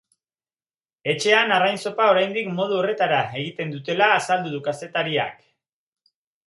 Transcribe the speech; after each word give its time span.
Etxean 1.13 1.53
arrain-zopa 1.59 2.09
oraindik 2.13 2.51
modu 2.61 2.81
horretara 2.81 3.21
egiten 3.43 3.77
dutela 3.77 4.11
azaldu 4.19 4.57
du 4.57 4.67
kazetariak. 4.71 5.43